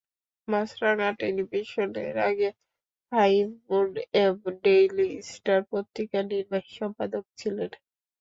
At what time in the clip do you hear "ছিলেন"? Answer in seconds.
7.37-7.71